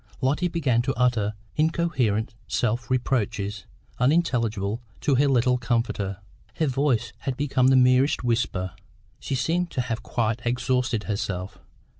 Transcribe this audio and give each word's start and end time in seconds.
Lotty 0.19 0.47
began 0.47 0.81
to 0.81 0.95
utter 0.95 1.35
incoherent 1.55 2.33
self 2.47 2.89
reproaches, 2.89 3.67
unintelligible 3.99 4.81
to 5.01 5.13
her 5.13 5.27
little 5.27 5.59
comforter; 5.59 6.17
her 6.55 6.65
voice 6.65 7.13
had 7.19 7.37
become 7.37 7.67
the 7.67 7.75
merest 7.75 8.23
whisper; 8.23 8.71
she 9.19 9.35
seemed 9.35 9.69
to 9.69 9.81
have 9.81 10.01
quite 10.01 10.41
exhausted 10.43 11.03
herself. 11.03 11.59